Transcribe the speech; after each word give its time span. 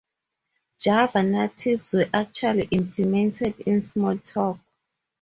Java 0.79 1.21
natives 1.21 1.93
were 1.93 2.09
actually 2.11 2.67
implemented 2.71 3.59
in 3.59 3.75
Smalltalk. 3.77 4.59